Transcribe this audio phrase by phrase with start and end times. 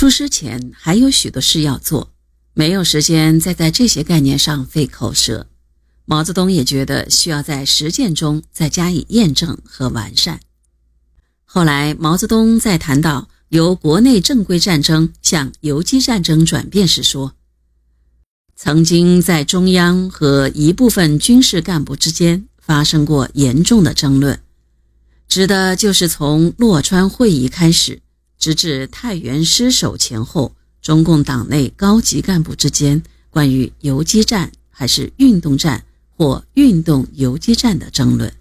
[0.00, 2.10] 出师前还有许多事要做，
[2.54, 5.46] 没有时间再在这些概念上费口舌。
[6.06, 10.40] 毛泽东也觉得需要在实践中再加以验证和完善。
[11.44, 17.34] 后来，毛泽东在谈到由国内正规战争向游击战争转变时说
[18.56, 24.40] ：“曾经在中央和一部分军事干部之间发生过严重的争论，
[25.28, 28.00] 指的就是从洛川会议开始。”
[28.40, 35.84] 直至太原失守前后，中共党内高级干部之间关于游击战还是运动战
[36.16, 38.32] 或运动游击战的争论。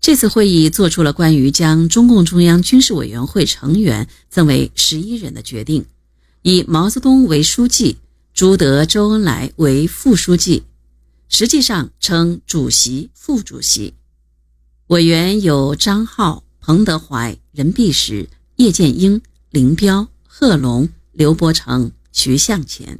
[0.00, 5.84] 这次会议做出了关于将中共中央军事委员会成员增为十一人的决定，
[6.42, 7.98] 以毛泽东为书记，
[8.32, 10.62] 朱德、周恩来为副书记，
[11.28, 13.94] 实际上称主席、副主席。
[14.86, 16.44] 委员有张浩。
[16.68, 22.98] 彭德怀、任弼时、叶剑英、林彪、贺龙、刘伯承、徐向前。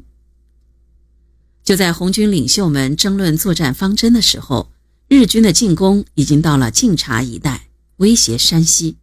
[1.62, 4.72] 就在红军领袖们争论作战方针的时候，
[5.06, 8.96] 日军的进攻已经到了晋察一带，威胁山西。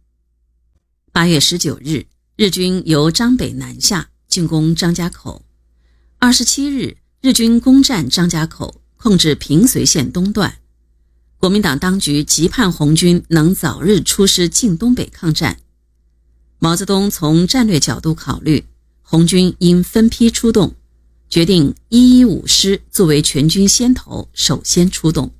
[1.12, 5.44] 八月十九日，日军由张北南下进攻张家口。
[6.18, 10.58] 二十七日，日军攻占张家口，控制平绥线东段。
[11.38, 15.58] 国民党当局急盼红军能早日出师进东北抗战。
[16.58, 18.64] 毛泽东从战略角度考虑，
[19.02, 20.74] 红军应分批出动，
[21.28, 25.30] 决定一一五师作为全军先头，首先出动。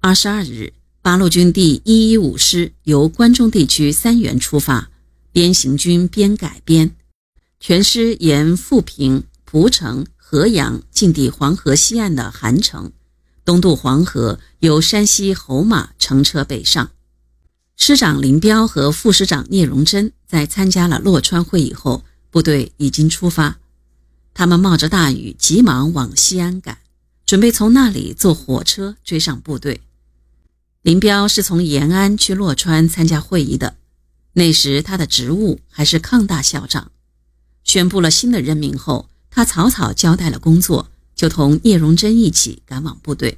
[0.00, 4.90] 二十二日，八路军第一一五师由关中地区三原出发，
[5.30, 6.96] 边行军边改编，
[7.60, 12.90] 全师沿富平、蒲城、合阳进抵黄河西岸的韩城。
[13.44, 16.90] 东渡黄河，由山西侯马乘车北上。
[17.76, 23.58] 师长林彪和副师长聂荣臻在参加了洛川会议后，部队已经出发。
[24.34, 26.78] 他们冒着大雨，急忙往西安赶，
[27.24, 29.80] 准备从那里坐火车追上部队。
[30.82, 33.76] 林彪是从延安去洛川参加会议的，
[34.34, 36.90] 那时他的职务还是抗大校长。
[37.64, 40.90] 宣布了新的任命后，他草草交代了工作。
[41.20, 43.36] 就同聂荣臻一起赶往部队。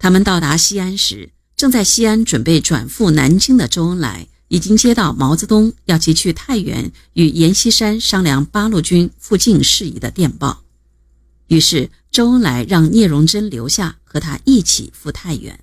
[0.00, 10.64] 他们到达西安时，正在西安准备转赴南京的周恩来已经接到毛泽东要其去太原与阎锡山商量八路军附近事宜的电报，
[11.46, 15.60] 于是周恩来让聂荣臻留下和他一起赴太原，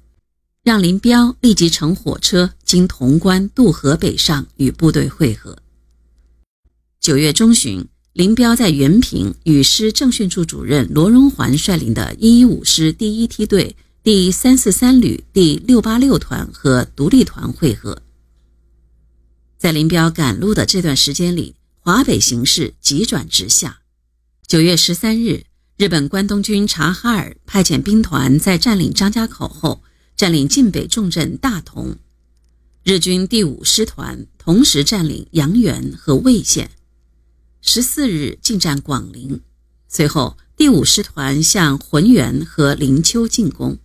[0.63, 5.57] 让林彪立即乘火车经潼关渡河北上与部队会合。
[7.01, 7.85] 九月中旬。
[8.15, 18.01] 林彪在原平与师政训处主任罗荣桓率领的一一五师第一梯队第三四三旅第六八六团和独立团会合。
[19.57, 23.79] 在林彪赶路的这段时间里，华北形势急转直下。
[24.47, 25.43] 九月十三日，
[25.75, 29.83] 日本关东军察哈尔派遣兵团在占领张家口后，
[30.15, 31.97] 占领晋北重镇大同。
[32.81, 36.71] 日军第五师团同时占领阳原和魏县。
[37.67, 39.41] 十四日进占广陵，
[39.89, 43.79] 随后第五师团向浑源和灵丘进攻，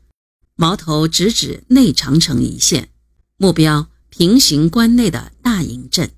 [0.55, 2.91] 矛头直指内长城一线，
[3.39, 6.11] 目标平型关内的大营镇。